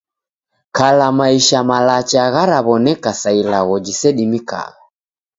Kala 0.77 1.07
maisha 1.19 1.59
malacha 1.69 2.21
gharaw'oneka 2.33 3.11
sa 3.21 3.29
ilagho 3.41 3.75
jisedimikagha. 3.85 4.73